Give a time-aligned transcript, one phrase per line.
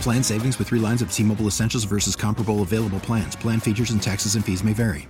[0.00, 3.36] Plan savings with three lines of T Mobile Essentials versus comparable available plans.
[3.36, 5.08] Plan features and taxes and fees may vary.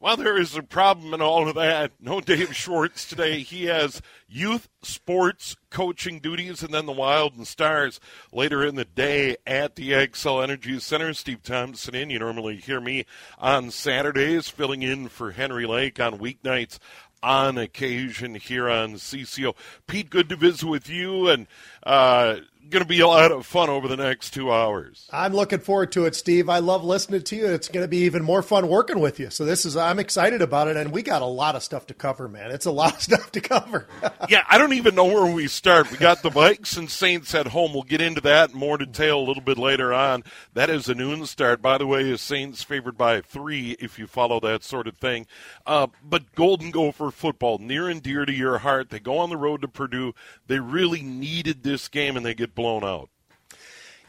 [0.00, 1.90] Well, there is a problem in all of that.
[2.00, 3.40] No Dave Schwartz today.
[3.40, 7.98] He has youth sports coaching duties and then the Wild and Stars
[8.32, 11.12] later in the day at the Xcel Energy Center.
[11.14, 12.10] Steve Thompson in.
[12.10, 13.06] You normally hear me
[13.38, 16.78] on Saturdays filling in for Henry Lake on weeknights
[17.22, 19.54] on occasion here on CCO.
[19.86, 21.46] Pete, good to visit with you, and
[21.84, 22.36] uh,
[22.70, 25.08] going to be a lot of fun over the next two hours.
[25.12, 26.48] I'm looking forward to it, Steve.
[26.48, 27.46] I love listening to you.
[27.46, 29.30] It's going to be even more fun working with you.
[29.30, 31.94] So this is I'm excited about it, and we got a lot of stuff to
[31.94, 32.50] cover, man.
[32.50, 33.88] It's a lot of stuff to cover.
[34.28, 35.90] yeah, I don't even know where we start.
[35.90, 37.72] We got the Vikes and Saints at home.
[37.72, 40.24] We'll get into that in more detail a little bit later on.
[40.54, 42.10] That is a noon start, by the way.
[42.10, 45.26] Is Saints favored by three if you follow that sort of thing.
[45.66, 48.90] Uh, but Golden Gopher football near and dear to your heart.
[48.90, 50.14] They go on the road to Purdue.
[50.46, 53.08] They really needed this game, and they get blown out.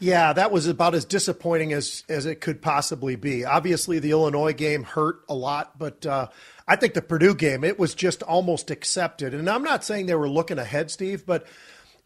[0.00, 3.44] Yeah, that was about as disappointing as as it could possibly be.
[3.44, 6.28] Obviously, the Illinois game hurt a lot, but uh,
[6.66, 9.34] I think the Purdue game it was just almost accepted.
[9.34, 11.46] And I'm not saying they were looking ahead, Steve, but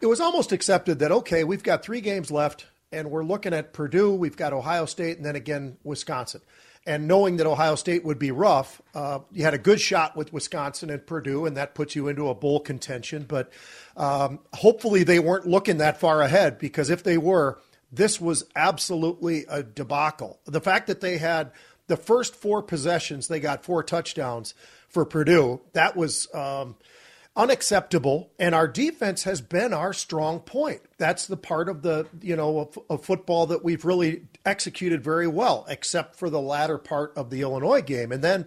[0.01, 3.73] it was almost accepted that okay, we've got three games left, and we're looking at
[3.73, 6.41] Purdue, we've got Ohio State, and then again Wisconsin.
[6.87, 10.33] And knowing that Ohio State would be rough, uh, you had a good shot with
[10.33, 13.25] Wisconsin and Purdue, and that puts you into a bowl contention.
[13.27, 13.53] But
[13.97, 17.59] um, hopefully, they weren't looking that far ahead because if they were,
[17.93, 20.41] this was absolutely a debacle.
[20.47, 21.53] The fact that they had
[21.87, 24.55] the first four possessions, they got four touchdowns
[24.89, 25.61] for Purdue.
[25.73, 26.33] That was.
[26.35, 26.77] Um,
[27.37, 32.37] unacceptable and our defense has been our strong point that's the part of the you
[32.37, 37.13] know of, of, football that we've really executed very well except for the latter part
[37.17, 38.47] of the illinois game and then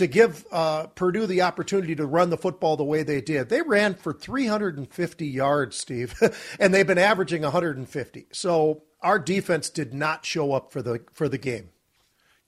[0.00, 3.62] to give uh, purdue the opportunity to run the football the way they did they
[3.62, 6.14] ran for 350 yards steve
[6.58, 11.28] and they've been averaging 150 so our defense did not show up for the for
[11.28, 11.70] the game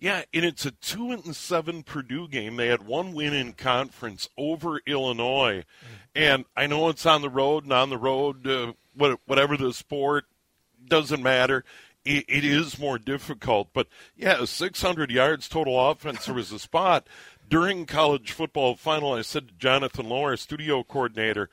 [0.02, 2.56] yeah, and it's a two and seven Purdue game.
[2.56, 5.64] They had one win in conference over Illinois,
[6.12, 10.24] and I know it's on the road and on the road, uh, whatever the sport
[10.88, 11.64] doesn't matter.
[12.04, 13.86] It, it is more difficult, but
[14.16, 16.26] yeah, 600 yards total offense.
[16.26, 17.06] There was a spot
[17.52, 19.12] during college football final.
[19.12, 21.50] I said to Jonathan Lower, studio coordinator,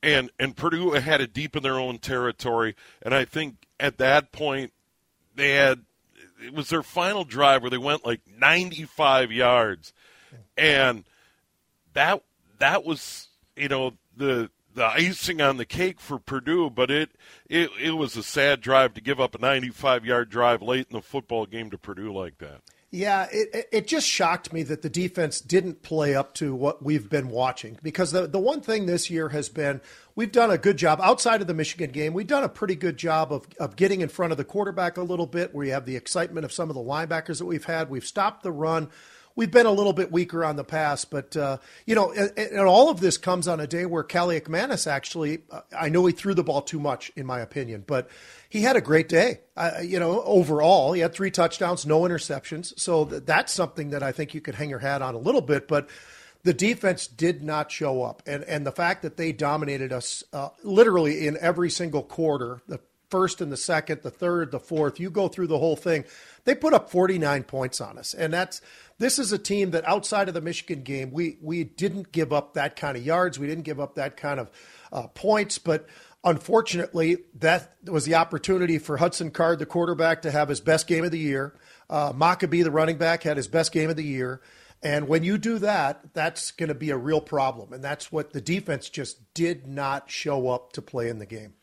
[0.00, 4.30] and and Purdue had it deep in their own territory, and I think at that
[4.30, 4.72] point
[5.34, 5.80] they had
[6.44, 9.92] it was their final drive where they went like 95 yards,
[10.56, 11.02] and
[11.92, 12.22] that
[12.58, 13.26] that was
[13.56, 17.10] you know the the icing on the cake for Purdue, but it
[17.48, 20.96] it it was a sad drive to give up a 95 yard drive late in
[20.96, 22.60] the football game to Purdue like that.
[22.94, 27.08] Yeah, it, it just shocked me that the defense didn't play up to what we've
[27.08, 29.80] been watching because the, the one thing this year has been
[30.14, 32.12] we've done a good job outside of the Michigan game.
[32.12, 35.02] We've done a pretty good job of, of getting in front of the quarterback a
[35.02, 37.88] little bit you have the excitement of some of the linebackers that we've had.
[37.88, 38.90] We've stopped the run
[39.36, 42.60] we've been a little bit weaker on the pass, but uh, you know, and, and,
[42.60, 46.34] all of this comes on a day where Kaliakmanis actually, uh, I know he threw
[46.34, 48.08] the ball too much, in my opinion, but
[48.48, 49.40] he had a great day.
[49.56, 54.02] Uh, you know, overall, he had three touchdowns, no interceptions, so th- that's something that
[54.02, 55.88] I think you could hang your hat on a little bit, but.
[56.44, 60.48] The defense did not show up, and and the fact that they dominated us uh,
[60.64, 62.80] literally in every single quarter, the
[63.12, 66.02] first and the second, the third, the fourth, you go through the whole thing.
[66.44, 68.62] They put up 49 points on us, and that's
[68.98, 72.54] this is a team that outside of the Michigan game, we we didn't give up
[72.54, 74.50] that kind of yards, we didn't give up that kind of
[74.92, 75.88] uh, points, but
[76.24, 81.04] unfortunately, that was the opportunity for Hudson Card, the quarterback, to have his best game
[81.04, 81.54] of the year.
[81.90, 84.40] Uh, Mockobee, the running back, had his best game of the year.
[84.82, 87.72] And when you do that, that's going to be a real problem.
[87.72, 91.54] And that's what the defense just did not show up to play in the game.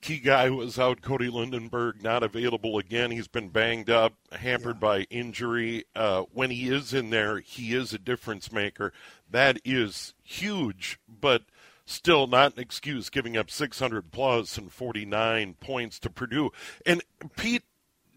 [0.00, 3.10] Key guy was out, Cody Lindenberg, not available again.
[3.10, 4.80] He's been banged up, hampered yeah.
[4.80, 5.84] by injury.
[5.94, 8.92] Uh, when he is in there, he is a difference maker.
[9.30, 11.42] That is huge, but
[11.86, 16.50] still not an excuse giving up 600 plus and 49 points to Purdue.
[16.86, 17.02] And
[17.36, 17.64] Pete,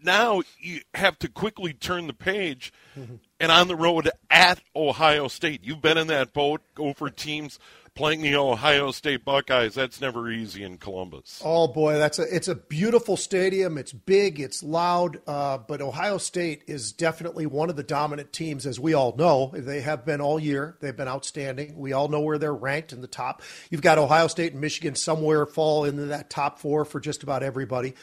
[0.02, 3.16] now you have to quickly turn the page mm-hmm.
[3.40, 5.64] and on the road at Ohio State.
[5.64, 7.58] You've been in that boat, over teams
[7.98, 11.42] playing the Ohio State Buckeyes, that's never easy in Columbus.
[11.44, 13.76] Oh boy, that's a it's a beautiful stadium.
[13.76, 18.66] It's big, it's loud, uh, but Ohio State is definitely one of the dominant teams,
[18.66, 19.50] as we all know.
[19.52, 20.76] They have been all year.
[20.80, 21.76] They've been outstanding.
[21.76, 23.42] We all know where they're ranked in the top.
[23.68, 27.42] You've got Ohio State and Michigan somewhere fall into that top four for just about
[27.42, 27.94] everybody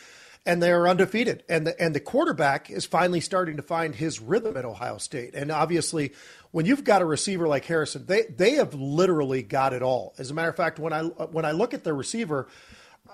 [0.46, 1.44] and they are undefeated.
[1.50, 5.34] And the and the quarterback is finally starting to find his rhythm at Ohio State.
[5.34, 6.14] And obviously,
[6.52, 10.14] when you've got a receiver like Harrison, they they have literally got it all.
[10.18, 12.48] As a matter of fact, when I when I look at the receiver.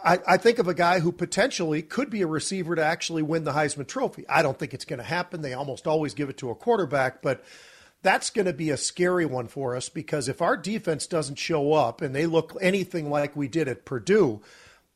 [0.03, 3.43] I, I think of a guy who potentially could be a receiver to actually win
[3.43, 4.27] the Heisman Trophy.
[4.27, 5.41] I don't think it's going to happen.
[5.41, 7.43] They almost always give it to a quarterback, but
[8.01, 11.73] that's going to be a scary one for us because if our defense doesn't show
[11.73, 14.41] up and they look anything like we did at Purdue,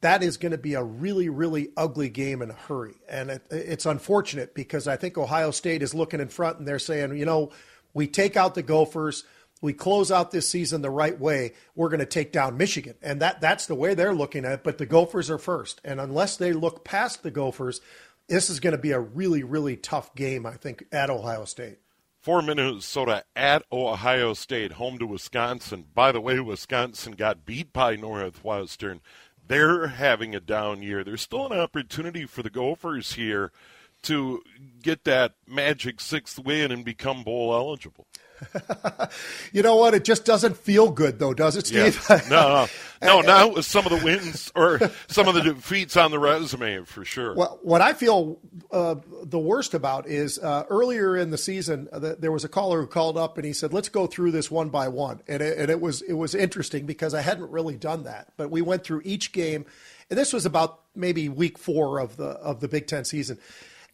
[0.05, 2.93] that is going to be a really, really ugly game in a hurry.
[3.09, 6.77] And it, it's unfortunate because I think Ohio State is looking in front and they're
[6.77, 7.51] saying, you know,
[7.95, 9.23] we take out the Gophers,
[9.63, 12.93] we close out this season the right way, we're going to take down Michigan.
[13.01, 14.63] And that that's the way they're looking at it.
[14.63, 15.81] But the Gophers are first.
[15.83, 17.81] And unless they look past the Gophers,
[18.27, 21.79] this is going to be a really, really tough game, I think, at Ohio State.
[22.21, 25.85] For Minnesota at Ohio State, home to Wisconsin.
[25.93, 29.01] By the way, Wisconsin got beat by Northwestern
[29.47, 31.03] they're having a down year.
[31.03, 33.51] There's still an opportunity for the Gophers here
[34.03, 34.41] to
[34.81, 38.07] get that magic sixth win and become bowl eligible.
[39.51, 39.93] you know what?
[39.93, 42.03] It just doesn't feel good, though, does it, Steve?
[42.09, 42.21] Yeah.
[42.29, 42.67] No,
[43.01, 43.21] no, no.
[43.21, 47.05] Not with some of the wins or some of the defeats on the resume, for
[47.05, 47.35] sure.
[47.35, 48.39] Well, what I feel
[48.71, 52.81] uh, the worst about is uh, earlier in the season, uh, there was a caller
[52.81, 55.57] who called up and he said, "Let's go through this one by one," and it,
[55.57, 58.83] and it was it was interesting because I hadn't really done that, but we went
[58.83, 59.65] through each game,
[60.09, 63.39] and this was about maybe week four of the of the Big Ten season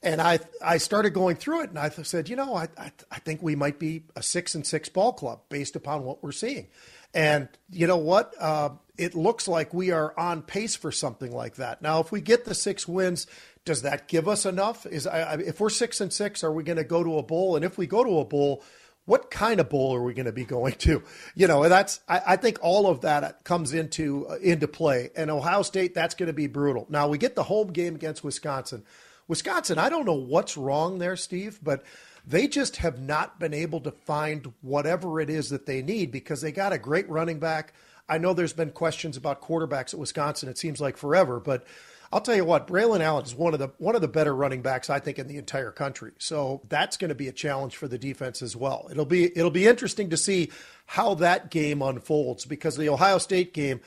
[0.03, 3.19] and I I started going through it, and I said, you know, I, I, I
[3.19, 6.67] think we might be a six and six ball club based upon what we're seeing,
[7.13, 8.33] and you know what?
[8.39, 11.81] Uh, it looks like we are on pace for something like that.
[11.81, 13.27] Now, if we get the six wins,
[13.65, 14.85] does that give us enough?
[14.85, 17.55] Is I, if we're six and six, are we going to go to a bowl?
[17.55, 18.63] And if we go to a bowl,
[19.05, 21.03] what kind of bowl are we going to be going to?
[21.35, 25.09] You know, that's I, I think all of that comes into uh, into play.
[25.15, 26.85] And Ohio State, that's going to be brutal.
[26.89, 28.83] Now we get the home game against Wisconsin.
[29.31, 31.85] Wisconsin, I don't know what's wrong there, Steve, but
[32.27, 36.41] they just have not been able to find whatever it is that they need because
[36.41, 37.73] they got a great running back.
[38.09, 40.49] I know there's been questions about quarterbacks at Wisconsin.
[40.49, 41.65] It seems like forever, but
[42.11, 44.61] I'll tell you what, Braylon Allen is one of the one of the better running
[44.61, 46.11] backs I think in the entire country.
[46.17, 48.89] So that's going to be a challenge for the defense as well.
[48.91, 50.51] It'll be it'll be interesting to see
[50.87, 53.79] how that game unfolds because the Ohio State game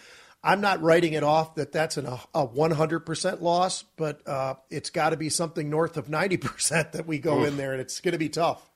[0.45, 5.11] I'm not writing it off that that's an, a 100% loss, but uh, it's got
[5.11, 7.49] to be something north of 90% that we go Oof.
[7.49, 8.71] in there, and it's going to be tough.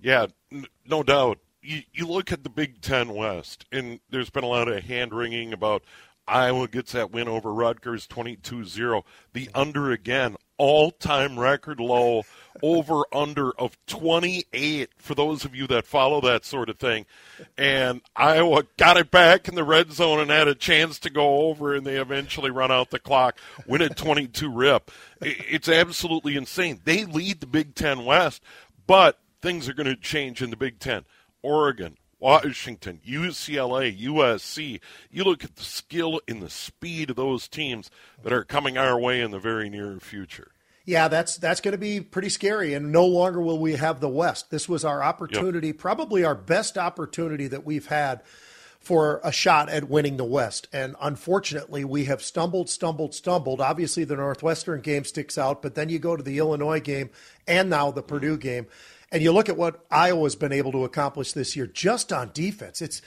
[0.00, 1.38] Yeah, n- no doubt.
[1.62, 5.12] You, you look at the Big Ten West, and there's been a lot of hand
[5.12, 5.82] wringing about
[6.26, 9.04] Iowa gets that win over Rutgers 22 0.
[9.34, 12.22] The under again, all time record low,
[12.62, 17.06] over under of 28 for those of you that follow that sort of thing.
[17.56, 21.48] And Iowa got it back in the red zone and had a chance to go
[21.48, 24.90] over, and they eventually run out the clock, win a 22 rip.
[25.22, 26.80] It's absolutely insane.
[26.84, 28.42] They lead the Big Ten West,
[28.86, 31.06] but things are going to change in the Big Ten.
[31.42, 34.80] Oregon, Washington, UCLA, USC.
[35.10, 37.90] You look at the skill and the speed of those teams
[38.22, 40.52] that are coming our way in the very near future.
[40.84, 44.08] Yeah, that's that's going to be pretty scary, and no longer will we have the
[44.08, 44.50] West.
[44.50, 45.78] This was our opportunity, yep.
[45.78, 48.22] probably our best opportunity that we've had
[48.80, 50.66] for a shot at winning the West.
[50.72, 53.60] And unfortunately, we have stumbled, stumbled, stumbled.
[53.60, 57.10] Obviously, the Northwestern game sticks out, but then you go to the Illinois game
[57.46, 58.66] and now the Purdue game.
[59.12, 62.80] And you look at what Iowa's been able to accomplish this year just on defense.
[62.80, 63.02] It's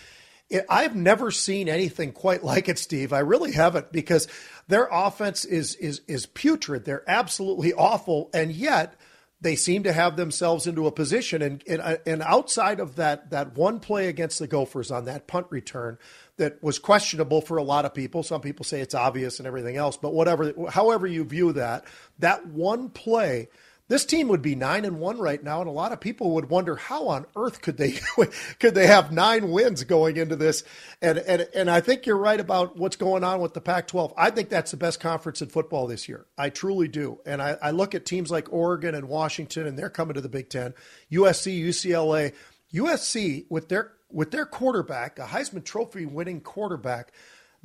[0.49, 3.13] it, I've never seen anything quite like it, Steve.
[3.13, 4.27] I really haven't because
[4.67, 6.85] their offense is is is putrid.
[6.85, 8.95] They're absolutely awful, and yet
[9.39, 11.41] they seem to have themselves into a position.
[11.41, 15.27] And and, uh, and outside of that that one play against the Gophers on that
[15.27, 15.97] punt return
[16.37, 18.23] that was questionable for a lot of people.
[18.23, 21.85] Some people say it's obvious and everything else, but whatever, however you view that,
[22.19, 23.49] that one play
[23.89, 26.49] this team would be nine and one right now, and a lot of people would
[26.49, 27.99] wonder how on earth could they
[28.59, 30.63] could they have nine wins going into this.
[31.01, 34.13] And and and I think you're right about what's going on with the Pac-12.
[34.15, 36.25] I think that's the best conference in football this year.
[36.37, 37.19] I truly do.
[37.25, 40.29] And I, I look at teams like Oregon and Washington, and they're coming to the
[40.29, 40.73] Big Ten.
[41.11, 42.33] USC, UCLA,
[42.73, 47.11] USC with their with their quarterback, a Heisman Trophy winning quarterback.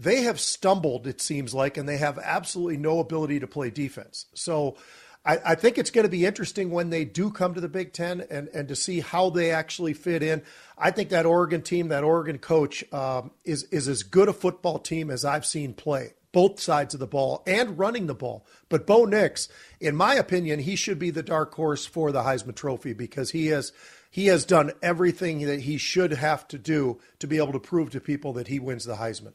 [0.00, 4.26] They have stumbled, it seems like, and they have absolutely no ability to play defense.
[4.32, 4.76] So
[5.28, 7.92] I, I think it's going to be interesting when they do come to the Big
[7.92, 10.42] Ten and, and to see how they actually fit in.
[10.78, 14.78] I think that Oregon team, that Oregon coach, um, is is as good a football
[14.78, 18.46] team as I've seen play both sides of the ball and running the ball.
[18.68, 19.48] But Bo Nix,
[19.80, 23.48] in my opinion, he should be the dark horse for the Heisman Trophy because he
[23.48, 23.72] has
[24.10, 27.90] he has done everything that he should have to do to be able to prove
[27.90, 29.34] to people that he wins the Heisman.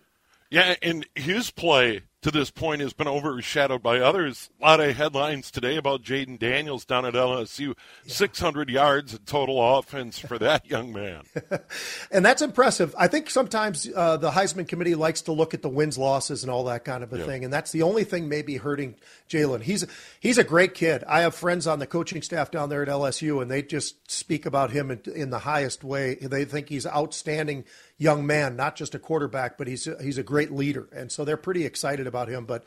[0.49, 4.49] Yeah, and his play to this point has been overshadowed by others.
[4.61, 7.75] A lot of headlines today about Jayden Daniels down at LSU.
[8.05, 8.13] Yeah.
[8.13, 11.23] 600 yards in total offense for that young man.
[12.11, 12.95] and that's impressive.
[12.97, 16.51] I think sometimes uh, the Heisman Committee likes to look at the wins, losses, and
[16.51, 17.25] all that kind of a yeah.
[17.25, 17.43] thing.
[17.43, 18.95] And that's the only thing maybe hurting
[19.29, 19.61] Jalen.
[19.61, 19.85] He's,
[20.21, 21.03] he's a great kid.
[21.05, 24.45] I have friends on the coaching staff down there at LSU, and they just speak
[24.45, 26.15] about him in, in the highest way.
[26.15, 27.65] They think he's outstanding
[28.03, 31.37] young man, not just a quarterback, but he's he's a great leader, and so they're
[31.37, 32.45] pretty excited about him.
[32.45, 32.65] But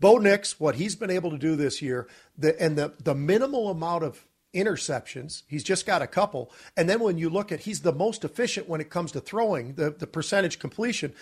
[0.00, 3.68] Bo Nix, what he's been able to do this year, the, and the the minimal
[3.68, 7.80] amount of interceptions, he's just got a couple, and then when you look at, he's
[7.82, 11.12] the most efficient when it comes to throwing, the the percentage completion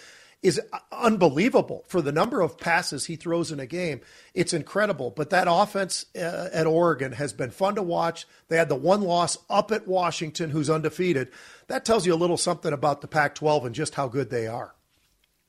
[0.46, 0.60] is
[0.92, 4.00] unbelievable for the number of passes he throws in a game.
[4.32, 5.10] It's incredible.
[5.10, 8.26] But that offense uh, at Oregon has been fun to watch.
[8.48, 11.28] They had the one loss up at Washington, who's undefeated.
[11.66, 14.46] That tells you a little something about the Pac 12 and just how good they
[14.46, 14.75] are.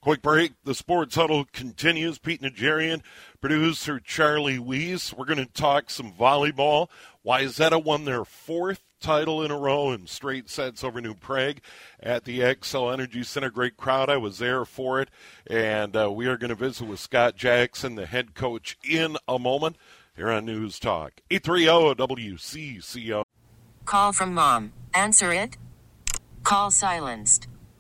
[0.08, 0.54] Quick break.
[0.64, 2.18] The Sports Huddle continues.
[2.18, 3.02] Pete Najarian,
[3.42, 5.12] producer Charlie Weiss.
[5.12, 6.88] We're going to talk some volleyball.
[7.26, 11.58] Wayzata won their fourth title in a row in straight sets over New Prague
[12.00, 13.50] at the Xcel Energy Center.
[13.50, 14.10] Great crowd.
[14.10, 15.10] I was there for it.
[15.46, 19.38] And uh, we are going to visit with Scott Jackson, the head coach, in a
[19.38, 19.76] moment
[20.16, 21.20] here on News Talk.
[21.30, 23.26] 830 WCCO.
[23.84, 24.72] Call from mom.
[24.94, 25.58] Answer it.
[26.44, 27.50] Call silenced.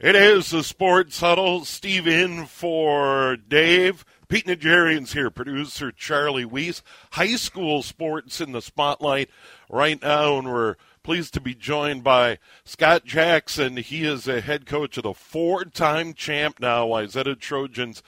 [0.00, 1.64] It is the Sports Huddle.
[1.64, 4.04] Steve in for Dave.
[4.28, 6.84] Pete Najarian's here, producer Charlie Weiss.
[7.10, 9.28] High school sports in the spotlight
[9.68, 13.76] right now, and we're pleased to be joined by Scott Jackson.
[13.76, 18.00] He is a head coach of the four-time champ now, Wayzata Trojans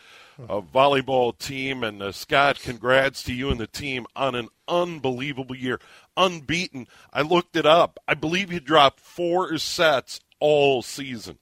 [0.48, 1.82] a volleyball team.
[1.82, 5.80] And uh, Scott, congrats to you and the team on an unbelievable year.
[6.16, 6.86] Unbeaten.
[7.12, 7.98] I looked it up.
[8.06, 11.38] I believe you dropped four sets all season.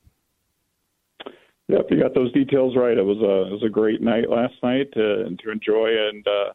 [1.69, 2.97] Yep, you got those details right.
[2.97, 6.53] It was a it was a great night last night to to enjoy and uh,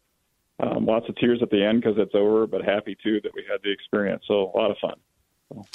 [0.63, 3.43] um, lots of tears at the end because it's over, but happy too that we
[3.49, 4.23] had the experience.
[4.27, 4.95] So a lot of fun.
[5.49, 5.65] So.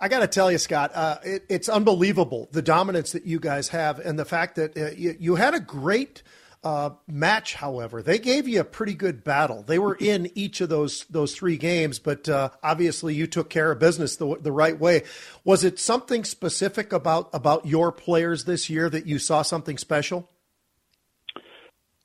[0.00, 3.68] I got to tell you, Scott, uh, it, it's unbelievable the dominance that you guys
[3.68, 6.22] have, and the fact that uh, you, you, had a great
[6.62, 9.62] uh, match, however, they gave you a pretty good battle.
[9.62, 13.72] They were in each of those those three games, but uh, obviously you took care
[13.72, 15.02] of business the, the right way.
[15.42, 20.28] Was it something specific about about your players this year that you saw something special?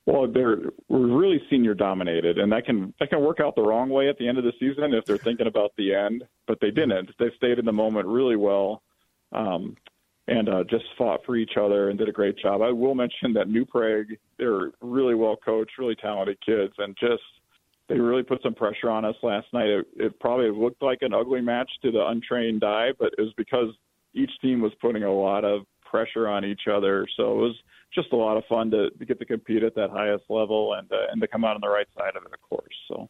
[0.06, 0.58] Well, they're
[0.88, 4.16] we're really senior dominated, and that can that can work out the wrong way at
[4.16, 6.24] the end of the season if they're thinking about the end.
[6.46, 7.10] But they didn't.
[7.18, 8.82] They stayed in the moment really well,
[9.32, 9.76] um,
[10.28, 12.60] and uh, just fought for each other and did a great job.
[12.62, 17.22] I will mention that New Prague, they're really well coached, really talented kids, and just
[17.88, 19.68] they really put some pressure on us last night.
[19.68, 23.32] It, it probably looked like an ugly match to the untrained eye, but it was
[23.36, 23.68] because
[24.14, 27.06] each team was putting a lot of pressure on each other.
[27.16, 27.56] So it was
[27.94, 30.90] just a lot of fun to, to get to compete at that highest level and
[30.90, 32.74] uh, and to come out on the right side of it, of course.
[32.88, 33.08] So.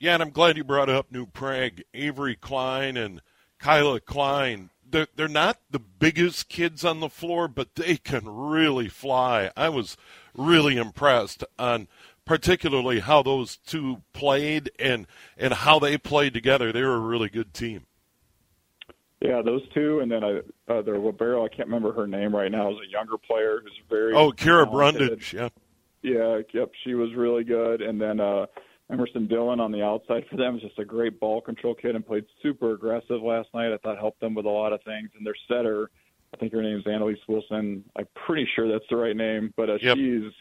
[0.00, 3.20] Yeah, and I'm glad you brought up New Prague, Avery Klein and
[3.60, 4.70] Kyla Klein.
[4.92, 9.50] They're, they're not the biggest kids on the floor, but they can really fly.
[9.56, 9.96] I was
[10.34, 11.88] really impressed on
[12.24, 15.06] particularly how those two played and
[15.36, 16.72] and how they played together.
[16.72, 17.86] They were a really good team.
[19.20, 21.44] Yeah, those two, and then uh, uh, their libero.
[21.44, 22.70] I can't remember her name right now.
[22.72, 24.14] Is a younger player who's very.
[24.14, 25.32] Oh, Kira Brundage.
[25.32, 25.48] Yeah.
[26.02, 26.40] Yeah.
[26.52, 26.72] Yep.
[26.84, 28.46] She was really good, and then uh,
[28.90, 32.06] Emerson Dillon on the outside for them is just a great ball control kid and
[32.06, 33.72] played super aggressive last night.
[33.72, 35.10] I thought helped them with a lot of things.
[35.16, 35.90] And their setter,
[36.34, 37.84] I think her name is Annalise Wilson.
[37.96, 39.96] I'm pretty sure that's the right name, but uh, yep.
[39.96, 40.32] she's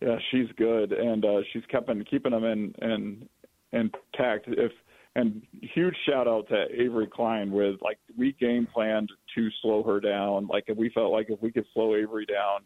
[0.00, 3.28] yeah, she's good, and uh, she's kept keeping them in in
[3.72, 4.46] intact.
[4.46, 4.72] If
[5.16, 10.00] and huge shout out to Avery Klein with like we game planned to slow her
[10.00, 10.46] down.
[10.46, 12.60] Like if we felt like if we could slow Avery down,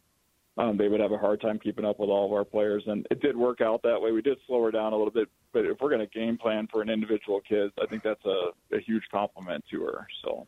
[0.58, 3.06] um, they would have a hard time keeping up with all of our players, and
[3.10, 4.12] it did work out that way.
[4.12, 6.68] We did slow her down a little bit, but if we're going to game plan
[6.70, 10.06] for an individual kid, I think that's a, a huge compliment to her.
[10.24, 10.46] So.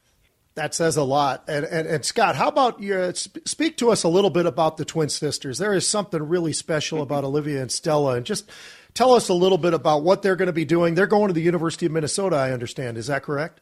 [0.56, 1.44] That says a lot.
[1.48, 4.84] And, and, and Scott, how about you speak to us a little bit about the
[4.84, 5.58] twin sisters?
[5.58, 8.48] There is something really special about Olivia and Stella, and just
[8.92, 10.94] tell us a little bit about what they're going to be doing.
[10.94, 12.98] They're going to the University of Minnesota, I understand.
[12.98, 13.60] Is that correct?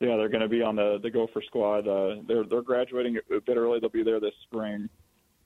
[0.00, 1.86] Yeah, they're going to be on the the Gopher squad.
[1.86, 3.78] Uh, they're they're graduating a bit early.
[3.78, 4.88] They'll be there this spring,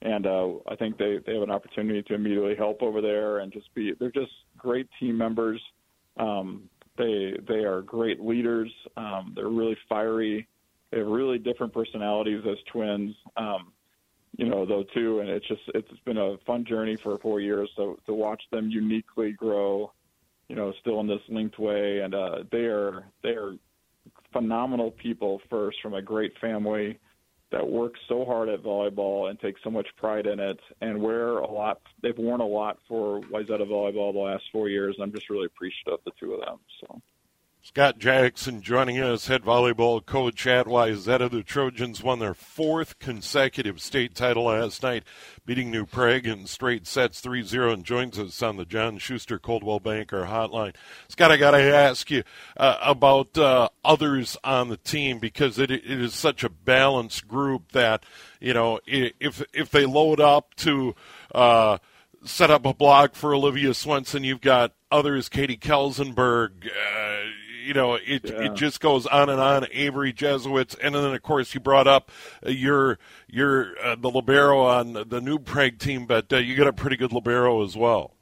[0.01, 3.51] and uh, I think they they have an opportunity to immediately help over there and
[3.51, 3.93] just be.
[3.99, 5.61] They're just great team members.
[6.17, 8.71] Um, they they are great leaders.
[8.95, 10.47] Um, they're really fiery
[10.91, 13.15] they have really different personalities as twins.
[13.35, 13.73] Um,
[14.37, 17.69] you know, though too, and it's just it's been a fun journey for four years.
[17.75, 19.91] So to watch them uniquely grow,
[20.47, 23.53] you know, still in this linked way, and uh, they are they are
[24.31, 26.99] phenomenal people first from a great family
[27.51, 31.37] that work so hard at volleyball and take so much pride in it and wear
[31.37, 34.95] a lot they've worn a lot for Wayzata volleyball the last four years.
[34.97, 36.59] And I'm just really appreciative of the two of them.
[36.81, 37.01] So
[37.61, 41.29] Scott Jackson joining us, head volleyball coach at Wayzata.
[41.29, 45.03] The Trojans won their fourth consecutive state title last night,
[45.45, 49.37] beating New Prague in straight sets 3 0, and joins us on the John Schuster
[49.37, 50.75] Coldwell Banker hotline.
[51.09, 52.23] Scott, I got to ask you
[52.55, 57.73] uh, about uh, others on the team because it, it is such a balanced group
[57.73, 58.03] that,
[58.39, 60.95] you know, if, if they load up to,
[61.35, 61.79] uh,
[62.23, 64.23] set up a block for Olivia Swenson.
[64.23, 67.29] You've got others, Katie Kelsenberg, uh,
[67.67, 68.45] you know, it yeah.
[68.45, 69.67] it just goes on and on.
[69.71, 72.09] Avery Jesuits, and then of course you brought up
[72.45, 76.67] uh, your your uh, the libero on the New Prague team, but uh, you got
[76.67, 78.13] a pretty good libero as well.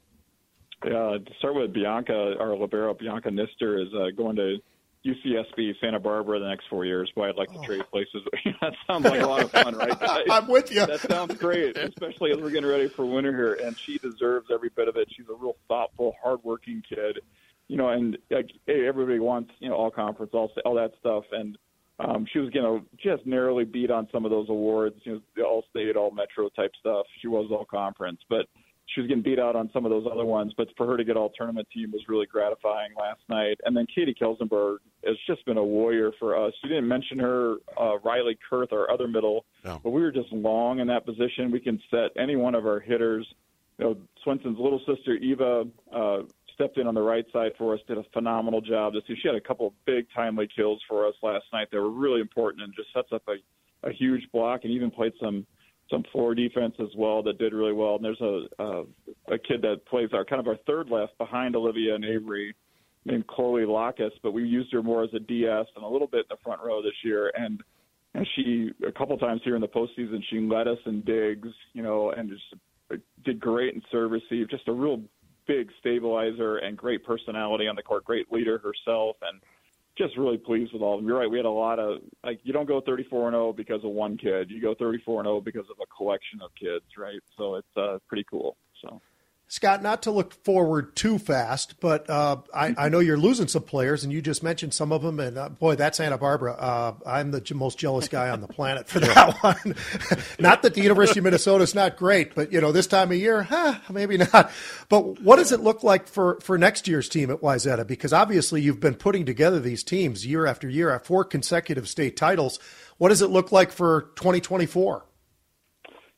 [0.84, 4.58] Yeah, to start with Bianca, our libero Bianca Nister is uh, going to
[5.06, 7.10] UCSB Santa Barbara the next four years.
[7.14, 7.64] Boy, I'd like to oh.
[7.64, 8.22] trade places.
[8.60, 9.98] that sounds like a lot of fun, right?
[9.98, 10.24] Guys?
[10.30, 10.84] I'm with you.
[10.84, 13.54] That sounds great, especially as we're getting ready for winter here.
[13.64, 15.08] And she deserves every bit of it.
[15.10, 17.20] She's a real thoughtful, hardworking kid
[17.68, 21.58] you know, and like everybody wants, you know, all conference, all all that stuff, and
[21.98, 25.20] um, she was, you know, just narrowly beat on some of those awards, you know,
[25.34, 27.06] the all state, all metro type stuff.
[27.22, 28.46] She was all conference, but
[28.94, 30.52] she was getting beat out on some of those other ones.
[30.56, 33.58] But for her to get all tournament team was really gratifying last night.
[33.64, 36.52] And then Katie Kelsenberg has just been a warrior for us.
[36.62, 39.80] You didn't mention her, uh, Riley Kurth, our other middle, no.
[39.82, 41.50] but we were just long in that position.
[41.50, 43.26] We can set any one of our hitters.
[43.78, 46.18] You know, Swenson's little sister Eva uh,
[46.56, 48.94] stepped in on the right side for us, did a phenomenal job.
[48.94, 51.90] This she had a couple of big timely kills for us last night that were
[51.90, 55.46] really important and just sets up a, a huge block and even played some
[55.88, 57.96] some floor defense as well that did really well.
[57.96, 58.82] And there's a a,
[59.34, 62.54] a kid that plays our kind of our third left behind Olivia and Avery
[63.04, 66.20] named Chloe Lacus, but we used her more as a DS and a little bit
[66.20, 67.32] in the front row this year.
[67.36, 67.62] And
[68.14, 71.82] and she a couple times here in the postseason she led us in digs, you
[71.82, 74.48] know, and just did great in serve receive.
[74.48, 75.02] Just a real
[75.46, 79.40] big stabilizer and great personality on the court, great leader herself, and
[79.96, 81.08] just really pleased with all of them.
[81.08, 81.30] You're right.
[81.30, 84.16] We had a lot of like you don't go 34 and 0 because of one
[84.16, 84.50] kid.
[84.50, 87.20] You go 34 and 0 because of a collection of kids, right?
[87.36, 88.56] So it's uh, pretty cool.
[88.82, 89.00] So.
[89.48, 93.62] Scott, not to look forward too fast, but uh, I, I, know you're losing some
[93.62, 95.20] players, and you just mentioned some of them.
[95.20, 96.54] And uh, boy, that's Santa Barbara.
[96.54, 99.76] Uh, I'm the most jealous guy on the planet for that one.
[100.40, 103.18] not that the University of Minnesota is not great, but you know this time of
[103.18, 104.50] year, huh, maybe not.
[104.88, 107.86] But what does it look like for for next year's team at Wayzata?
[107.86, 112.16] Because obviously you've been putting together these teams year after year, at four consecutive state
[112.16, 112.58] titles.
[112.98, 115.06] What does it look like for 2024?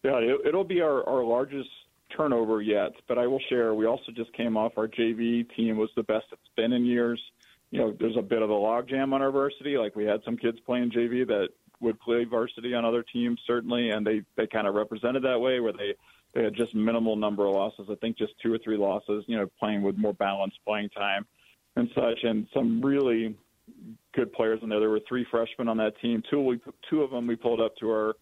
[0.05, 1.69] Yeah, it, will be our, our largest
[2.17, 3.75] turnover yet, but I will share.
[3.75, 7.21] We also just came off our JV team was the best it's been in years.
[7.71, 9.77] You know, there's a bit of a logjam on our varsity.
[9.77, 11.49] Like we had some kids playing JV that
[11.81, 15.61] would play varsity on other teams certainly, and they they kind of represented that way
[15.61, 15.95] where they
[16.35, 17.89] they had just minimal number of losses.
[17.91, 19.25] I think just two or three losses.
[19.27, 21.27] You know, playing with more balanced playing time
[21.77, 23.37] and such, and some really
[24.15, 24.81] good players in there.
[24.81, 26.23] There were three freshmen on that team.
[26.31, 28.15] Two we two of them we pulled up to our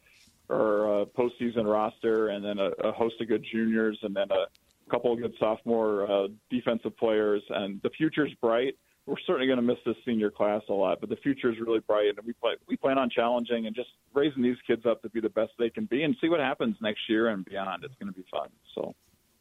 [0.51, 4.47] our uh, postseason roster, and then a, a host of good juniors, and then a
[4.91, 7.43] couple of good sophomore uh, defensive players.
[7.51, 8.77] And the future's bright.
[9.07, 11.79] We're certainly going to miss this senior class a lot, but the future is really
[11.79, 12.35] bright, and we
[12.67, 15.71] we plan on challenging and just raising these kids up to be the best they
[15.71, 17.85] can be, and see what happens next year and beyond.
[17.85, 18.49] It's going to be fun.
[18.75, 18.95] So.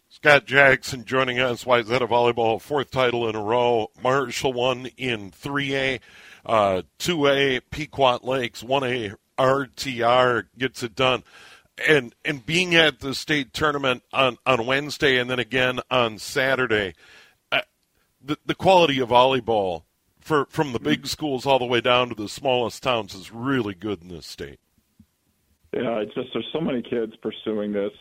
[0.08, 1.64] Scott Jackson joining us.
[1.64, 3.90] Wayzata Volleyball, fourth title in a row.
[4.04, 6.00] Marshall won in 3A,
[6.46, 11.24] uh, 2A, Pequot Lakes, 1A RTR gets it done.
[11.88, 16.94] And and being at the state tournament on, on Wednesday and then again on Saturday,
[17.52, 17.62] uh,
[18.24, 19.84] the the quality of volleyball
[20.20, 23.74] for from the big schools all the way down to the smallest towns is really
[23.74, 24.60] good in this state.
[25.74, 27.92] Yeah, it's just there's so many kids pursuing this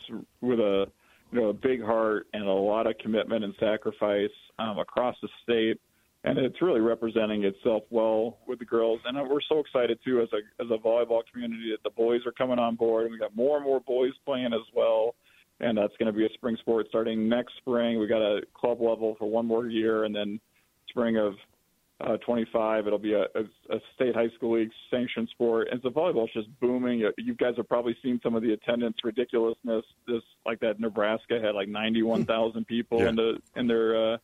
[0.41, 0.87] with a
[1.33, 5.29] you know a big heart and a lot of commitment and sacrifice um, across the
[5.43, 5.81] state
[6.25, 9.01] and it's really representing itself well with the girls.
[9.05, 12.33] And we're so excited too as a as a volleyball community that the boys are
[12.33, 13.11] coming on board.
[13.11, 15.15] We got more and more boys playing as well,
[15.61, 17.99] and that's going to be a spring sport starting next spring.
[17.99, 20.41] We got a club level for one more year, and then
[20.89, 21.35] spring of
[22.01, 25.69] uh, 25, it'll be a, a, a state high school league sanctioned sport.
[25.71, 27.09] And so volleyball is just booming.
[27.19, 29.85] You guys have probably seen some of the attendance ridiculousness.
[30.07, 33.09] This like that Nebraska had like 91,000 people yeah.
[33.11, 34.17] in the in their uh,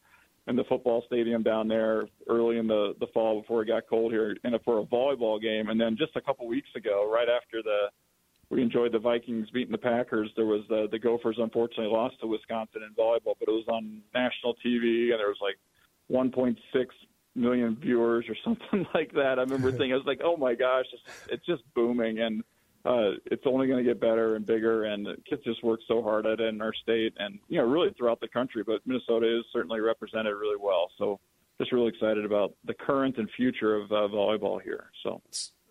[0.47, 4.13] in the football stadium down there early in the the fall before it got cold
[4.13, 5.69] here, and for a volleyball game.
[5.69, 7.89] And then just a couple weeks ago, right after the
[8.51, 10.31] we enjoyed the Vikings beating the Packers.
[10.37, 14.03] There was the the Gophers unfortunately lost to Wisconsin in volleyball, but it was on
[14.15, 15.59] national TV, and there was like
[16.11, 16.57] 1.6
[17.37, 19.39] million viewers or something like that.
[19.39, 22.43] I remember thinking, I was like, oh my gosh, it's, it's just booming, and
[22.85, 24.85] uh, it's only going to get better and bigger.
[24.85, 27.91] And kids just work so hard at it in our state, and you know, really
[27.97, 28.63] throughout the country.
[28.65, 30.91] But Minnesota is certainly represented really well.
[30.99, 31.21] So,
[31.59, 34.91] just really excited about the current and future of uh, volleyball here.
[35.03, 35.21] So.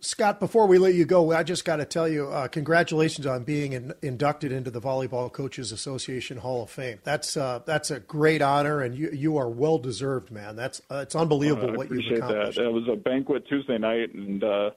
[0.01, 3.43] Scott, before we let you go, I just got to tell you, uh, congratulations on
[3.43, 6.99] being in, inducted into the Volleyball Coaches Association Hall of Fame.
[7.03, 10.55] That's uh, that's a great honor, and you you are well deserved, man.
[10.55, 12.57] That's uh, it's unbelievable what you've accomplished.
[12.57, 12.67] That.
[12.67, 14.69] It was a banquet Tuesday night, and uh,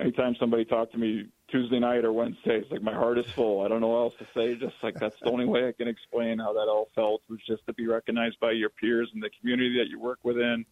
[0.00, 2.58] anytime somebody talked to me Tuesday night or Wednesday.
[2.58, 3.64] It's like my heart is full.
[3.64, 4.54] I don't know what else to say.
[4.54, 7.66] Just like that's the only way I can explain how that all felt was just
[7.66, 10.64] to be recognized by your peers and the community that you work within.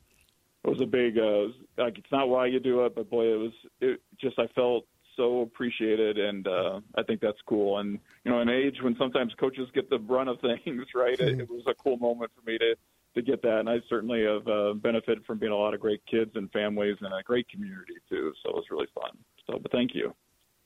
[0.64, 3.36] It was a big uh, like it's not why you do it, but boy, it
[3.36, 7.78] was it just I felt so appreciated, and uh, I think that's cool.
[7.78, 11.18] And you know, an age when sometimes coaches get the brunt of things, right?
[11.18, 12.74] It, it was a cool moment for me to
[13.14, 16.00] to get that, and I certainly have uh, benefited from being a lot of great
[16.10, 18.32] kids and families and a great community too.
[18.42, 19.10] So it was really fun.
[19.46, 20.14] So, but thank you.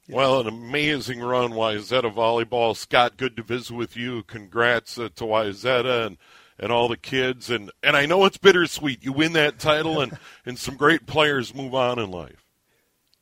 [0.08, 2.76] Well, an amazing run, Wayzata volleyball.
[2.76, 4.22] Scott, good to visit with you.
[4.22, 6.16] Congrats uh, to Wayzata and
[6.58, 7.50] and all the kids.
[7.50, 9.04] And and I know it's bittersweet.
[9.04, 10.16] You win that title, and
[10.46, 12.44] and some great players move on in life.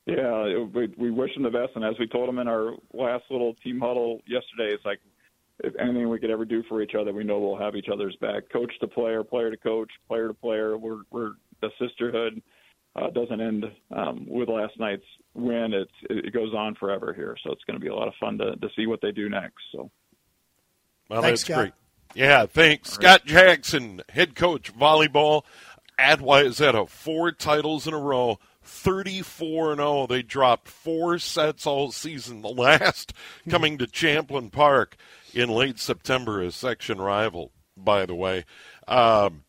[0.06, 1.72] Yeah, we, we wish them the best.
[1.74, 5.00] And as we told them in our last little team huddle yesterday, it's like
[5.60, 8.16] if anything we could ever do for each other, we know we'll have each other's
[8.16, 8.50] back.
[8.52, 10.76] Coach to player, player to coach, player to player.
[10.76, 12.42] We're we're a sisterhood
[12.96, 15.04] uh, doesn't end um, with last night's
[15.34, 15.72] win.
[15.72, 18.38] It's, it goes on forever here, so it's going to be a lot of fun
[18.38, 19.62] to, to see what they do next.
[19.72, 19.90] So,
[21.08, 21.56] well, thanks, that's Scott.
[21.56, 21.72] great.
[22.14, 23.24] Yeah, thanks, All Scott.
[23.26, 25.42] Jackson, head coach volleyball
[25.98, 28.38] at Wayzata, four titles in a row.
[28.66, 30.06] 34 and 0.
[30.06, 32.40] They dropped four sets all season.
[32.40, 33.12] The last
[33.50, 34.96] coming to Champlin Park
[35.34, 38.46] in late September, a section rival, by the way.
[38.88, 39.43] Um,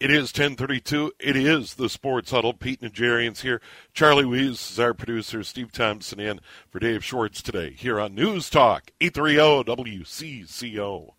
[0.00, 1.12] it is 1032.
[1.20, 2.52] It is the Sports Huddle.
[2.52, 3.60] Pete Najarian's here.
[3.92, 5.42] Charlie Wees is our producer.
[5.42, 11.14] Steve Thompson in for Dave Schwartz today here on News Talk 830 WCCO.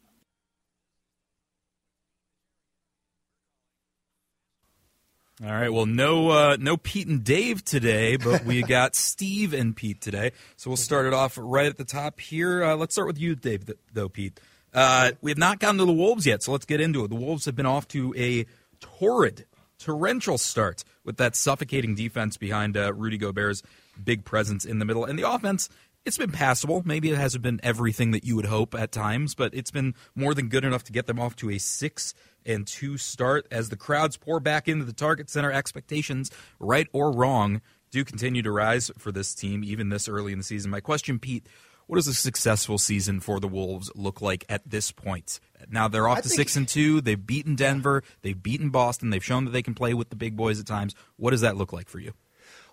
[5.43, 5.69] All right.
[5.69, 10.31] Well, no, uh, no Pete and Dave today, but we got Steve and Pete today.
[10.55, 12.63] So we'll start it off right at the top here.
[12.63, 14.39] Uh, let's start with you, Dave, though, Pete.
[14.73, 17.09] Uh, we have not gotten to the Wolves yet, so let's get into it.
[17.09, 18.45] The Wolves have been off to a
[18.79, 19.45] torrid,
[19.79, 23.63] torrential start with that suffocating defense behind uh, Rudy Gobert's
[24.03, 25.05] big presence in the middle.
[25.05, 25.69] And the offense,
[26.05, 26.83] it's been passable.
[26.85, 30.33] Maybe it hasn't been everything that you would hope at times, but it's been more
[30.33, 32.13] than good enough to get them off to a six
[32.45, 35.51] and two start as the crowds pour back into the Target Center.
[35.51, 37.61] Expectations, right or wrong,
[37.91, 40.69] do continue to rise for this team even this early in the season.
[40.69, 41.47] My question, Pete,
[41.87, 45.39] what does a successful season for the Wolves look like at this point?
[45.69, 47.01] Now they're off I to think- six and two.
[47.01, 48.03] They've beaten Denver.
[48.21, 49.09] They've beaten Boston.
[49.09, 50.95] They've shown that they can play with the big boys at times.
[51.17, 52.13] What does that look like for you?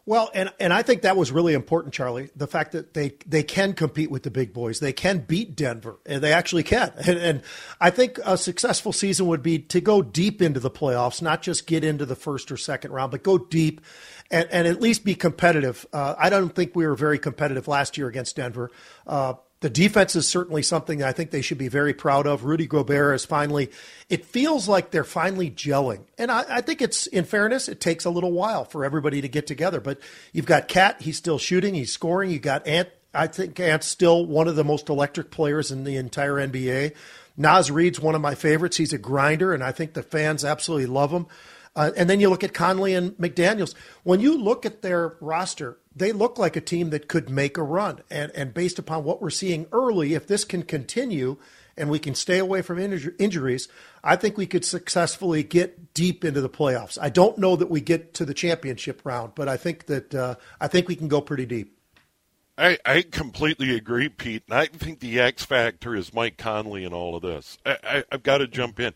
[0.04, 2.30] Well, and and I think that was really important, Charlie.
[2.34, 5.98] The fact that they they can compete with the big boys, they can beat Denver,
[6.04, 6.92] and they actually can.
[7.06, 7.42] And, and
[7.80, 11.66] I think a successful season would be to go deep into the playoffs, not just
[11.66, 13.80] get into the first or second round, but go deep,
[14.30, 15.86] and and at least be competitive.
[15.92, 18.70] Uh, I don't think we were very competitive last year against Denver.
[19.06, 22.44] Uh, the defense is certainly something I think they should be very proud of.
[22.44, 23.70] Rudy Gobert is finally,
[24.10, 26.00] it feels like they're finally gelling.
[26.18, 29.28] And I, I think it's, in fairness, it takes a little while for everybody to
[29.28, 29.80] get together.
[29.80, 30.00] But
[30.32, 32.30] you've got Cat, he's still shooting, he's scoring.
[32.30, 35.96] You've got Ant, I think Ant's still one of the most electric players in the
[35.96, 36.94] entire NBA.
[37.36, 38.76] Naz Reid's one of my favorites.
[38.76, 41.26] He's a grinder, and I think the fans absolutely love him.
[41.74, 43.74] Uh, and then you look at Conley and McDaniels.
[44.02, 47.62] When you look at their roster, they look like a team that could make a
[47.62, 48.00] run.
[48.10, 51.38] And, and based upon what we're seeing early, if this can continue
[51.76, 53.68] and we can stay away from inju- injuries,
[54.04, 56.98] I think we could successfully get deep into the playoffs.
[57.00, 60.34] I don't know that we get to the championship round, but I think that uh,
[60.60, 61.78] I think we can go pretty deep.
[62.58, 64.42] I, I completely agree, Pete.
[64.48, 67.56] And I think the X factor is Mike Conley in all of this.
[67.64, 68.92] I, I, I've got to jump in.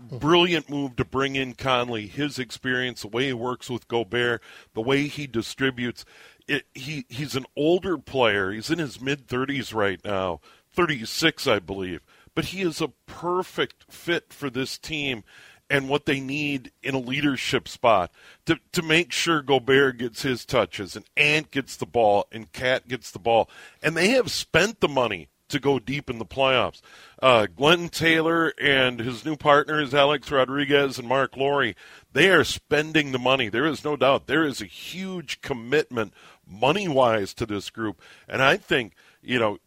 [0.00, 0.18] Mm-hmm.
[0.18, 4.42] Brilliant move to bring in Conley, his experience, the way he works with Gobert,
[4.74, 6.04] the way he distributes.
[6.46, 8.52] It, he he's an older player.
[8.52, 12.02] He's in his mid thirties right now, thirty six, I believe.
[12.34, 15.24] But he is a perfect fit for this team
[15.70, 18.12] and what they need in a leadership spot
[18.44, 22.86] to to make sure Gobert gets his touches and Ant gets the ball and Cat
[22.86, 23.48] gets the ball.
[23.82, 26.80] And they have spent the money to go deep in the playoffs.
[27.22, 31.72] Uh, Glen Taylor and his new partners, Alex Rodriguez and Marc Lore,
[32.12, 33.48] they are spending the money.
[33.48, 34.26] There is no doubt.
[34.26, 36.12] There is a huge commitment
[36.46, 38.00] money wise to this group.
[38.28, 39.58] And I think, you know,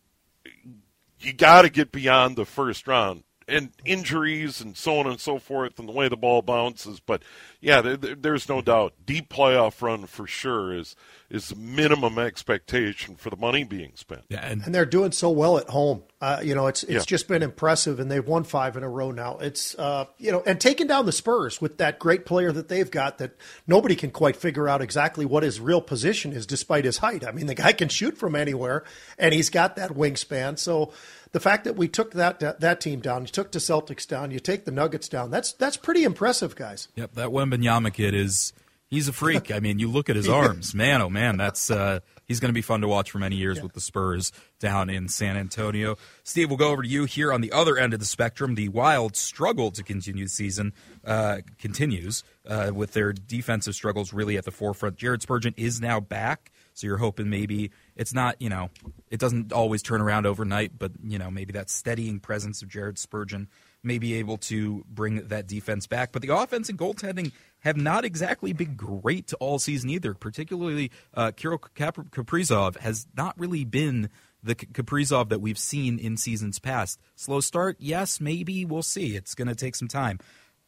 [1.19, 5.39] you got to get beyond the first round and injuries and so on and so
[5.39, 6.99] forth and the way the ball bounces.
[6.99, 7.23] But
[7.61, 10.95] yeah, there, there- there's no doubt deep playoff run for sure is
[11.29, 14.23] is minimum expectation for the money being spent.
[14.29, 16.01] Yeah, and, And they're doing so well at home.
[16.19, 16.99] Uh, you know, it's it's Yeah.
[17.05, 19.37] just been impressive, and they've won five in a row now.
[19.37, 22.89] It's uh, you know, and taking down the Spurs with that great player that they've
[22.89, 23.31] got that
[23.67, 27.25] nobody can quite figure out exactly what his real position is, despite his height.
[27.25, 28.83] I mean, the guy can shoot from anywhere,
[29.17, 30.57] and he's got that wingspan.
[30.57, 30.91] So
[31.31, 34.31] the fact that we took that that, that team down, you took the Celtics down,
[34.31, 36.87] you take the Nuggets down, that's that's pretty impressive, guys.
[36.95, 38.53] Yep, that Wembanyama kid is
[38.89, 39.51] he's a freak.
[39.51, 42.53] I mean, you look at his arms, man, oh man, that's uh, he's going to
[42.53, 45.97] be fun to watch for many years with the Spurs down in San Antonio.
[46.23, 48.55] Steve, we'll go over to you here on the other end of the spectrum.
[48.55, 50.73] The Wild struggle to continue the season
[51.05, 54.97] uh, continues uh, with their defensive struggles really at the forefront.
[54.97, 56.51] Jared Spurgeon is now back.
[56.73, 58.69] So you're hoping maybe it's not, you know,
[59.09, 62.97] it doesn't always turn around overnight, but, you know, maybe that steadying presence of Jared
[62.97, 63.49] Spurgeon
[63.83, 66.11] may be able to bring that defense back.
[66.11, 70.13] But the offense and goaltending have not exactly been great all season either.
[70.13, 74.09] Particularly, uh, Kirill Kap- Kaprizov has not really been
[74.41, 76.99] the Kaprizov that we've seen in seasons past.
[77.15, 79.15] Slow start, yes, maybe we'll see.
[79.15, 80.19] It's going to take some time.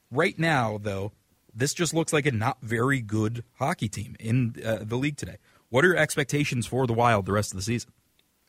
[0.09, 1.13] Right now, though,
[1.53, 5.37] this just looks like a not very good hockey team in uh, the league today.
[5.69, 7.91] What are your expectations for the Wild the rest of the season?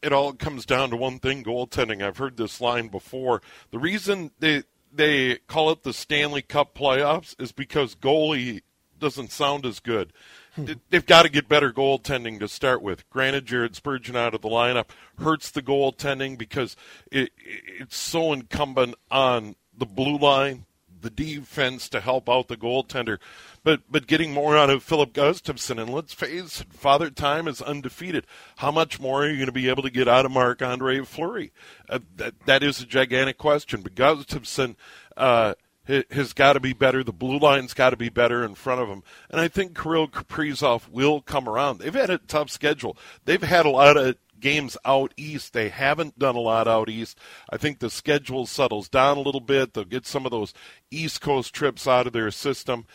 [0.02, 2.02] It all comes down to one thing goaltending.
[2.02, 3.40] I've heard this line before.
[3.70, 8.60] The reason they they call it the Stanley Cup playoffs is because goalie
[8.98, 10.12] doesn't sound as good.
[10.54, 10.64] Hmm.
[10.66, 13.08] They- They've got to get better goaltending to start with.
[13.10, 16.76] Granted, Jared Spurgeon out of the lineup hurts the goaltending because
[17.10, 20.66] it, it's so incumbent on the blue line,
[21.02, 23.18] the defense to help out the goaltender.
[23.64, 27.62] But but getting more out of Filip Gustavsson, and let's face it, Father Time is
[27.62, 28.26] undefeated.
[28.56, 31.00] How much more are you going to be able to get out of Marc Andre
[31.04, 31.52] Fleury?
[31.88, 33.82] Uh, that that is a gigantic question.
[33.82, 34.76] But Gustafson
[35.16, 35.54] uh,
[35.86, 37.04] has got to be better.
[37.04, 40.08] The blue line's got to be better in front of him, and I think Kirill
[40.08, 41.78] Kaprizov will come around.
[41.78, 42.96] They've had a tough schedule.
[43.24, 45.54] They've had a lot of games out east.
[45.54, 47.18] They haven't done a lot out east.
[47.48, 49.72] I think the schedule settles down a little bit.
[49.72, 50.52] They'll get some of those
[50.90, 52.86] East Coast trips out of their system.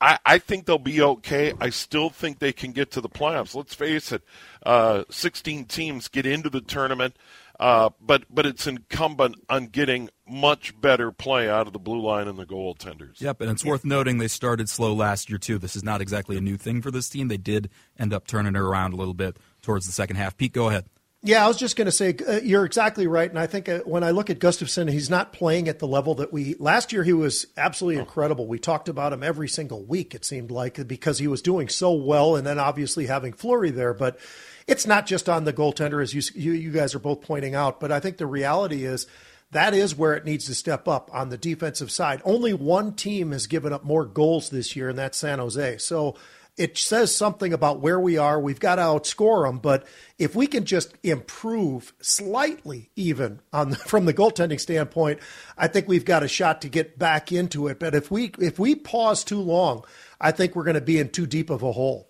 [0.00, 1.52] I, I think they'll be okay.
[1.60, 3.54] I still think they can get to the playoffs.
[3.54, 4.22] Let's face it,
[4.66, 7.16] uh, 16 teams get into the tournament.
[7.60, 12.26] Uh, but but it's incumbent on getting much better play out of the blue line
[12.26, 13.20] and the goaltenders.
[13.20, 15.58] Yep, and it's worth noting they started slow last year too.
[15.58, 17.28] This is not exactly a new thing for this team.
[17.28, 20.36] They did end up turning it around a little bit towards the second half.
[20.36, 20.86] Pete, go ahead.
[21.26, 23.78] Yeah, I was just going to say uh, you're exactly right, and I think uh,
[23.86, 27.02] when I look at Gustavsson, he's not playing at the level that we last year.
[27.02, 28.46] He was absolutely incredible.
[28.46, 30.14] We talked about him every single week.
[30.14, 33.94] It seemed like because he was doing so well, and then obviously having Fleury there.
[33.94, 34.18] But
[34.66, 37.80] it's not just on the goaltender, as you you, you guys are both pointing out.
[37.80, 39.06] But I think the reality is
[39.50, 42.20] that is where it needs to step up on the defensive side.
[42.26, 45.78] Only one team has given up more goals this year, and that's San Jose.
[45.78, 46.16] So
[46.56, 48.38] it says something about where we are.
[48.38, 49.86] We've got to outscore them, but
[50.18, 55.18] if we can just improve slightly, even on the, from the goaltending standpoint,
[55.58, 57.78] I think we've got a shot to get back into it.
[57.78, 59.84] But if we if we pause too long,
[60.20, 62.08] I think we're going to be in too deep of a hole.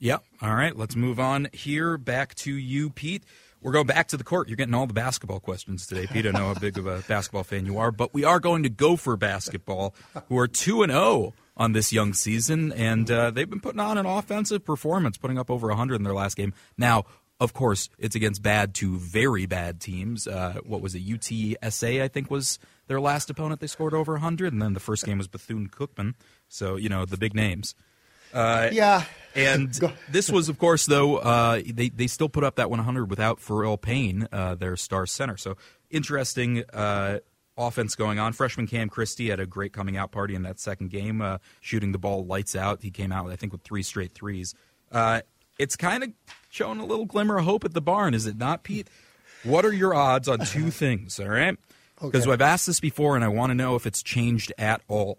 [0.00, 0.22] Yep.
[0.42, 0.76] All right.
[0.76, 1.98] Let's move on here.
[1.98, 3.24] Back to you, Pete.
[3.60, 4.48] We're going back to the court.
[4.48, 6.26] You're getting all the basketball questions today, Pete.
[6.26, 8.68] I know how big of a basketball fan you are, but we are going to
[8.68, 9.94] Gopher basketball,
[10.28, 13.80] who are two and zero oh on this young season, and uh, they've been putting
[13.80, 16.54] on an offensive performance, putting up over 100 in their last game.
[16.76, 17.04] Now,
[17.40, 20.28] of course, it's against bad to very bad teams.
[20.28, 21.04] Uh, what was it?
[21.04, 23.60] UTSA, I think, was their last opponent.
[23.60, 26.14] They scored over 100, and then the first game was Bethune Cookman.
[26.48, 27.74] So you know the big names.
[28.32, 29.04] Uh, yeah.
[29.38, 29.72] And
[30.10, 33.80] this was, of course, though uh, they they still put up that 100 without Pharrel
[33.80, 35.36] Payne, uh, their star center.
[35.36, 35.56] So
[35.90, 37.20] interesting uh,
[37.56, 38.32] offense going on.
[38.32, 41.92] Freshman Cam Christie had a great coming out party in that second game, uh, shooting
[41.92, 42.82] the ball lights out.
[42.82, 44.54] He came out, I think, with three straight threes.
[44.90, 45.20] Uh,
[45.58, 46.10] it's kind of
[46.50, 48.88] showing a little glimmer of hope at the barn, is it not, Pete?
[49.44, 51.20] What are your odds on two things?
[51.20, 51.56] All right,
[52.00, 52.32] because okay.
[52.32, 55.18] I've asked this before, and I want to know if it's changed at all.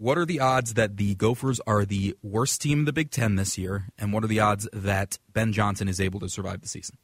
[0.00, 3.36] What are the odds that the Gophers are the worst team in the Big Ten
[3.36, 3.88] this year?
[3.98, 6.96] And what are the odds that Ben Johnson is able to survive the season?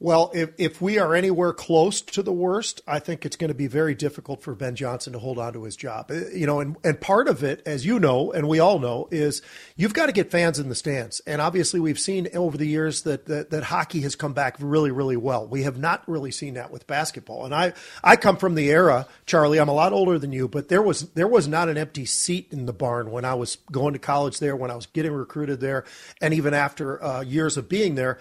[0.00, 3.54] Well, if, if we are anywhere close to the worst, I think it's going to
[3.54, 6.12] be very difficult for Ben Johnson to hold on to his job.
[6.12, 9.08] Uh, you know, and, and part of it, as you know, and we all know,
[9.10, 9.42] is
[9.74, 11.18] you've got to get fans in the stands.
[11.26, 14.92] And obviously, we've seen over the years that, that, that hockey has come back really,
[14.92, 15.48] really well.
[15.48, 17.44] We have not really seen that with basketball.
[17.44, 17.72] And I,
[18.04, 21.08] I come from the era, Charlie, I'm a lot older than you, but there was,
[21.10, 24.38] there was not an empty seat in the barn when I was going to college
[24.38, 25.84] there, when I was getting recruited there,
[26.20, 28.20] and even after uh, years of being there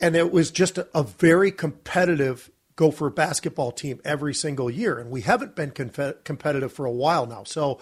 [0.00, 5.10] and it was just a, a very competitive Gopher basketball team every single year, and
[5.10, 7.44] we haven't been conf- competitive for a while now.
[7.44, 7.78] So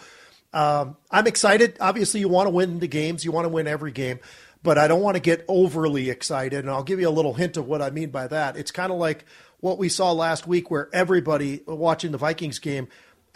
[0.52, 1.76] um, I'm excited.
[1.80, 4.18] Obviously, you want to win the games, you want to win every game,
[4.62, 6.60] but I don't want to get overly excited.
[6.60, 8.56] And I'll give you a little hint of what I mean by that.
[8.56, 9.24] It's kind of like
[9.60, 12.88] what we saw last week, where everybody watching the Vikings game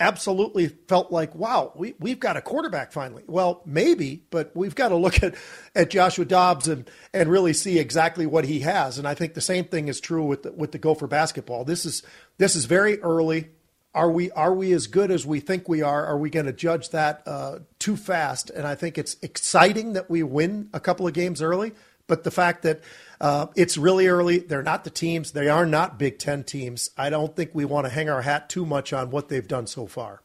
[0.03, 3.23] absolutely felt like, wow, we, we've got a quarterback finally.
[3.29, 5.37] Well, maybe, but we've got to look at,
[5.75, 8.99] at Joshua Dobbs and, and really see exactly what he has.
[8.99, 11.65] And I think the same thing is true with the, with the Gopher basketball.
[11.65, 12.03] This is,
[12.37, 13.51] this is very early.
[13.95, 16.05] Are we, are we as good as we think we are?
[16.05, 18.51] Are we going to judge that uh, too fast?
[18.51, 21.73] And I think it's exciting that we win a couple of games early,
[22.07, 22.83] but the fact that
[23.23, 24.39] uh, it's really early.
[24.39, 25.31] They're not the teams.
[25.31, 26.91] They are not Big Ten teams.
[26.99, 29.69] I don't think we want to hang our hat too much on what they've done
[29.69, 30.23] so far.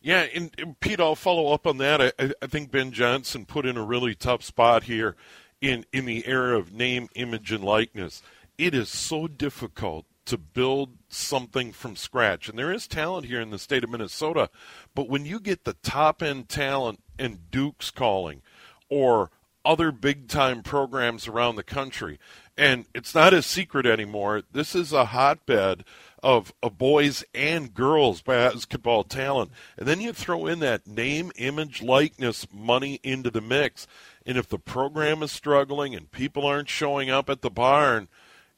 [0.00, 2.00] Yeah, and, and Pete, I'll follow up on that.
[2.00, 5.14] I, I think Ben Johnson put in a really tough spot here
[5.60, 8.20] in, in the era of name, image, and likeness.
[8.56, 12.48] It is so difficult to build something from scratch.
[12.48, 14.50] And there is talent here in the state of Minnesota,
[14.94, 18.42] but when you get the top end talent and Duke's calling,
[18.88, 19.30] or
[19.64, 22.18] other big time programs around the country.
[22.56, 24.42] And it's not a secret anymore.
[24.52, 25.84] This is a hotbed
[26.22, 29.52] of, of boys and girls basketball talent.
[29.76, 33.86] And then you throw in that name, image, likeness money into the mix.
[34.26, 38.08] And if the program is struggling and people aren't showing up at the barn,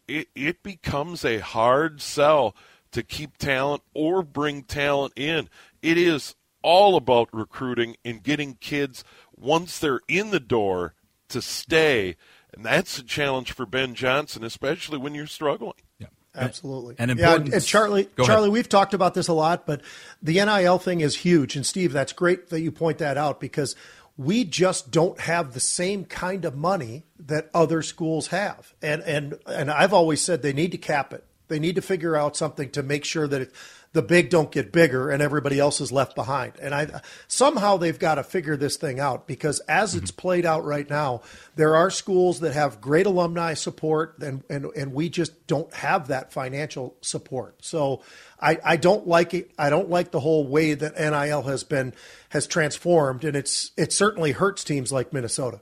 [0.08, 2.56] it, it becomes a hard sell
[2.92, 5.48] to keep talent or bring talent in.
[5.82, 9.04] It is all about recruiting and getting kids
[9.40, 10.94] once they're in the door
[11.29, 12.16] to stay.
[12.53, 15.74] And that's a challenge for Ben Johnson, especially when you're struggling.
[15.98, 16.09] Yeah.
[16.35, 16.94] Absolutely.
[16.98, 19.83] And, yeah, and Charlie, Charlie, we've talked about this a lot, but
[20.22, 21.57] the NIL thing is huge.
[21.57, 23.74] And Steve, that's great that you point that out because
[24.16, 28.74] we just don't have the same kind of money that other schools have.
[28.83, 31.24] And and and I've always said they need to cap it.
[31.48, 33.53] They need to figure out something to make sure that it,
[33.92, 36.53] the big don't get bigger and everybody else is left behind.
[36.61, 40.05] And I somehow they've got to figure this thing out because as mm-hmm.
[40.05, 41.22] it's played out right now,
[41.57, 46.08] there are schools that have great alumni support and and, and we just don't have
[46.08, 47.64] that financial support.
[47.64, 48.02] So
[48.40, 49.50] I, I don't like it.
[49.58, 51.92] I don't like the whole way that NIL has been
[52.29, 55.60] has transformed and it's it certainly hurts teams like Minnesota.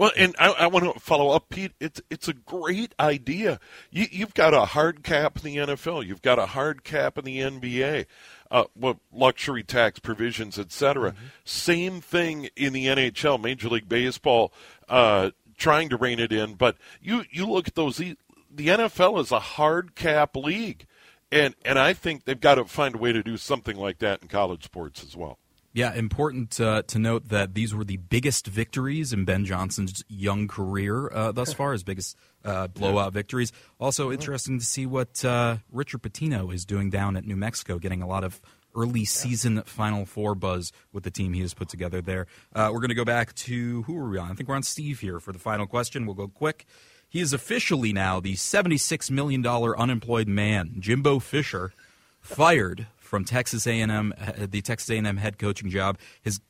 [0.00, 1.72] Well, and I, I, want to follow up, Pete.
[1.78, 3.60] It's it's a great idea.
[3.90, 6.06] You, have got a hard cap in the NFL.
[6.06, 8.06] You've got a hard cap in the NBA.
[8.50, 11.10] Uh, well, luxury tax provisions, etc.
[11.10, 11.26] Mm-hmm.
[11.44, 14.54] Same thing in the NHL, Major League Baseball,
[14.88, 16.54] uh, trying to rein it in.
[16.54, 17.98] But you you look at those.
[17.98, 18.16] The
[18.56, 20.86] NFL is a hard cap league,
[21.30, 24.22] and and I think they've got to find a way to do something like that
[24.22, 25.38] in college sports as well.
[25.72, 30.48] Yeah, important uh, to note that these were the biggest victories in Ben Johnson's young
[30.48, 33.52] career uh, thus far, his biggest uh, blowout victories.
[33.78, 38.02] Also, interesting to see what uh, Richard Pitino is doing down at New Mexico, getting
[38.02, 38.40] a lot of
[38.74, 42.26] early season Final Four buzz with the team he has put together there.
[42.52, 44.32] Uh, we're going to go back to who are we on?
[44.32, 46.04] I think we're on Steve here for the final question.
[46.04, 46.66] We'll go quick.
[47.08, 51.72] He is officially now the $76 million unemployed man, Jimbo Fisher,
[52.20, 55.98] fired from Texas A&M, uh, the Texas A&M head coaching job.
[56.22, 56.40] His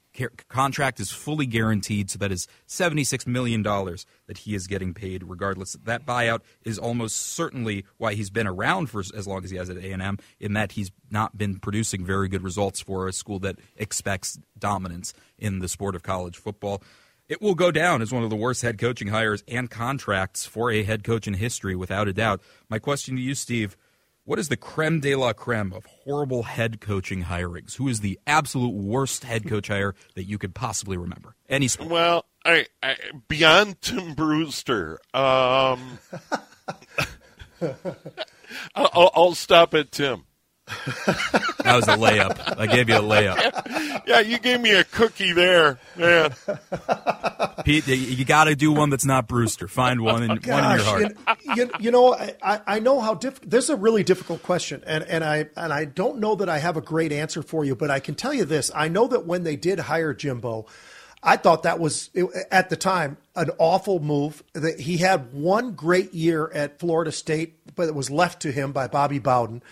[0.48, 5.72] contract is fully guaranteed, so that is $76 million that he is getting paid regardless.
[5.84, 9.70] That buyout is almost certainly why he's been around for as long as he has
[9.70, 13.56] at A&M, in that he's not been producing very good results for a school that
[13.76, 16.82] expects dominance in the sport of college football.
[17.26, 20.70] It will go down as one of the worst head coaching hires and contracts for
[20.70, 22.42] a head coach in history, without a doubt.
[22.68, 23.78] My question to you, Steve–
[24.30, 27.74] what is the creme de la creme of horrible head coaching hirings?
[27.74, 31.34] Who is the absolute worst head coach hire that you could possibly remember?
[31.48, 31.90] Any sport.
[31.90, 32.94] Well, I, I
[33.26, 35.00] beyond Tim Brewster.
[35.12, 35.98] Um,
[38.76, 40.22] I'll, I'll stop at Tim.
[41.06, 42.58] That was a layup.
[42.58, 44.02] I gave you a layup.
[44.06, 46.34] Yeah, you gave me a cookie there, man.
[47.64, 49.68] Pete, you got to do one that's not Brewster.
[49.68, 51.38] Find one in, Gosh, one in your heart.
[51.44, 53.50] You, you, you know, I, I know how difficult.
[53.50, 56.58] This is a really difficult question, and, and I and I don't know that I
[56.58, 57.74] have a great answer for you.
[57.74, 60.66] But I can tell you this: I know that when they did hire Jimbo,
[61.22, 62.10] I thought that was
[62.50, 64.42] at the time an awful move.
[64.54, 68.72] That he had one great year at Florida State, but it was left to him
[68.72, 69.62] by Bobby Bowden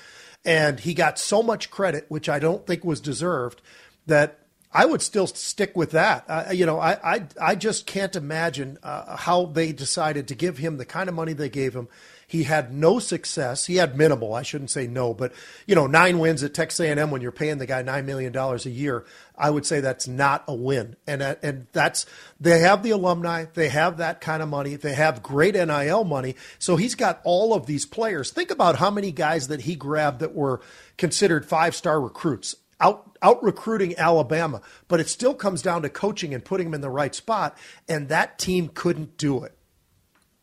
[0.44, 3.60] and he got so much credit, which I don't think was deserved,
[4.06, 4.38] that
[4.72, 6.24] I would still stick with that.
[6.28, 10.58] Uh, you know, I, I, I just can't imagine uh, how they decided to give
[10.58, 11.88] him the kind of money they gave him
[12.28, 13.64] he had no success.
[13.64, 14.34] He had minimal.
[14.34, 15.32] I shouldn't say no, but
[15.66, 18.66] you know, nine wins at Texas A&M when you're paying the guy nine million dollars
[18.66, 19.06] a year.
[19.34, 20.96] I would say that's not a win.
[21.06, 22.04] And uh, and that's
[22.38, 23.46] they have the alumni.
[23.54, 24.76] They have that kind of money.
[24.76, 26.36] They have great NIL money.
[26.58, 28.30] So he's got all of these players.
[28.30, 30.60] Think about how many guys that he grabbed that were
[30.98, 36.34] considered five star recruits out out recruiting Alabama, but it still comes down to coaching
[36.34, 37.56] and putting them in the right spot,
[37.88, 39.56] and that team couldn't do it.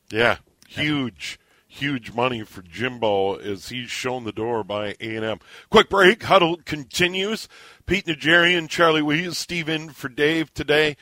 [0.10, 1.38] Yeah, huge
[1.76, 5.40] huge money for Jimbo as he's shown the door by A&M.
[5.70, 6.24] Quick break.
[6.24, 7.50] Huddle continues.
[7.86, 10.96] Pete Najarian, Charlie Weese, Steven for Dave today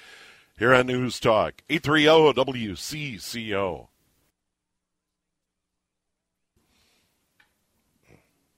[0.58, 1.62] here on News Talk.
[1.70, 3.88] 830 WCCO.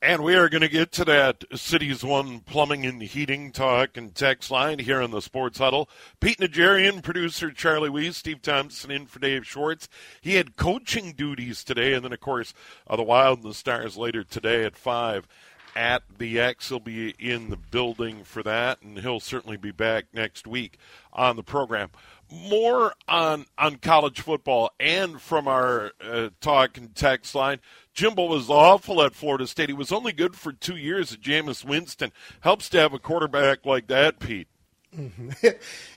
[0.05, 4.13] And we are going to get to that Cities One plumbing and heating talk and
[4.13, 5.89] text line here on the Sports Huddle.
[6.19, 9.89] Pete Najarian, producer Charlie Weese, Steve Thompson in for Dave Schwartz.
[10.21, 12.53] He had coaching duties today, and then, of course,
[12.85, 15.27] uh, the Wild and the Stars later today at 5
[15.75, 16.69] at the X.
[16.69, 20.77] He'll be in the building for that, and he'll certainly be back next week
[21.13, 21.89] on the program.
[22.31, 27.59] More on, on college football and from our uh, talk and text line.
[27.95, 29.69] Jimbo was awful at Florida State.
[29.69, 32.11] He was only good for two years at Jameis Winston.
[32.41, 34.47] Helps to have a quarterback like that, Pete.
[34.95, 35.29] Mm-hmm.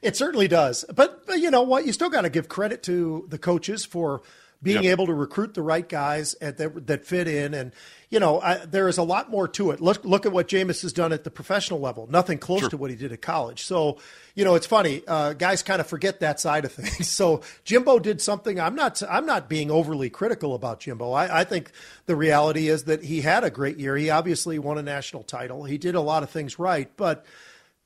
[0.01, 0.85] It, certainly does.
[0.95, 1.85] But, but, you know what?
[1.85, 4.23] You still got to give credit to the coaches for
[4.61, 4.93] being yep.
[4.93, 7.55] able to recruit the right guys at that, that fit in.
[7.55, 7.73] And,
[8.11, 9.81] you know, I, there is a lot more to it.
[9.81, 12.09] Look, look at what Jameis has done at the professional level.
[12.11, 12.71] Nothing close sure.
[12.71, 13.63] to what he did at college.
[13.63, 13.99] So,
[14.35, 15.03] you know, it's funny.
[15.07, 17.09] Uh, guys kind of forget that side of things.
[17.09, 18.59] So Jimbo did something.
[18.59, 19.01] I'm not.
[19.09, 21.13] I'm not being overly critical about Jimbo.
[21.13, 21.71] I, I think
[22.07, 23.97] the reality is that he had a great year.
[23.97, 25.65] He obviously won a national title.
[25.65, 26.91] He did a lot of things right.
[26.97, 27.25] But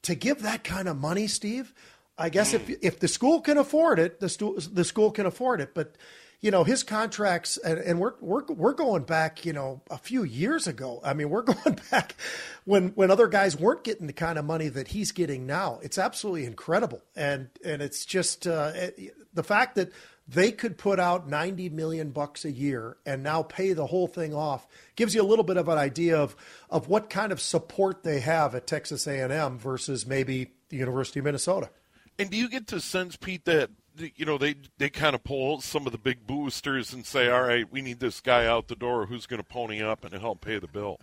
[0.02, 1.74] to give that kind of money, Steve,
[2.16, 5.60] I guess if if the school can afford it, the, stu- the school can afford
[5.60, 5.74] it.
[5.74, 5.96] But
[6.42, 10.24] you know his contracts and, and, we're we're we're going back you know a few
[10.24, 11.00] years ago.
[11.02, 12.16] I mean we're going back
[12.64, 15.78] when when other guys weren't getting the kind of money that he's getting now.
[15.82, 17.00] It's absolutely incredible.
[17.16, 19.92] And and it's just uh, it, the fact that
[20.28, 24.34] they could put out 90 million bucks a year and now pay the whole thing
[24.34, 26.36] off gives you a little bit of an idea of
[26.70, 31.24] of what kind of support they have at Texas A&M versus maybe the University of
[31.24, 31.70] Minnesota.
[32.18, 35.60] And do you get to sense, Pete, that you know they they kind of pull
[35.60, 38.76] some of the big boosters and say, all right, we need this guy out the
[38.76, 40.98] door who's going to pony up and help pay the bill.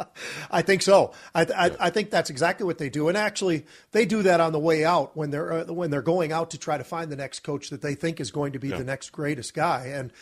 [0.50, 1.12] I think so.
[1.34, 4.52] I, I, I, think that's exactly what they do, and actually they do that on
[4.52, 7.16] the way out when they're uh, when they're going out to try to find the
[7.16, 8.78] next coach that they think is going to be yeah.
[8.78, 10.12] the next greatest guy and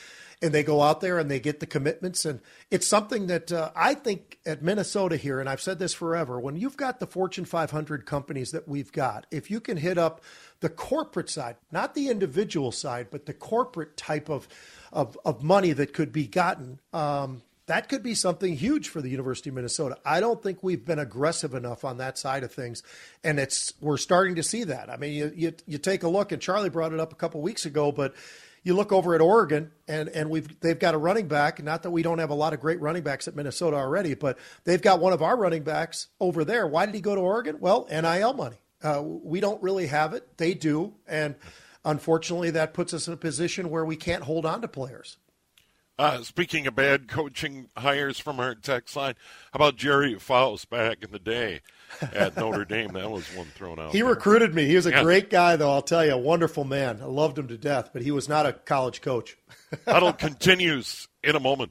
[0.43, 2.25] and they go out there and they get the commitments.
[2.25, 2.41] And
[2.71, 6.57] it's something that uh, I think at Minnesota here, and I've said this forever, when
[6.57, 10.21] you've got the Fortune 500 companies that we've got, if you can hit up
[10.61, 14.49] the corporate side, not the individual side, but the corporate type of
[14.93, 16.79] of, of money that could be gotten.
[16.93, 19.97] Um, that could be something huge for the University of Minnesota.
[20.05, 22.83] I don't think we've been aggressive enough on that side of things,
[23.25, 24.91] and it's we're starting to see that.
[24.91, 27.41] I mean, you you, you take a look, and Charlie brought it up a couple
[27.41, 28.15] weeks ago, but
[28.63, 31.63] you look over at Oregon, and and we've they've got a running back.
[31.63, 34.39] Not that we don't have a lot of great running backs at Minnesota already, but
[34.65, 36.67] they've got one of our running backs over there.
[36.67, 37.57] Why did he go to Oregon?
[37.61, 38.57] Well, NIL money.
[38.83, 40.37] Uh, we don't really have it.
[40.39, 41.35] They do, and
[41.85, 45.17] unfortunately, that puts us in a position where we can't hold on to players.
[46.03, 49.15] Uh, speaking of bad coaching hires from our text line,
[49.53, 51.61] how about Gerry Faust back in the day?
[52.01, 52.93] at Notre Dame.
[52.95, 53.93] That was one thrown out.
[53.93, 54.09] He there.
[54.09, 54.67] recruited me.
[54.67, 55.03] He was a yeah.
[55.05, 55.71] great guy, though.
[55.71, 57.01] I'll tell you, a wonderful man.
[57.01, 59.37] I loved him to death, but he was not a college coach.
[59.87, 61.71] Huddle continues in a moment.